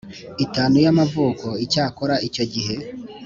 itanu 0.45 0.75
y 0.83 0.87
amavuko 0.91 1.47
Icyakora 1.65 2.15
icyo 2.27 2.43
gihe 2.53 2.75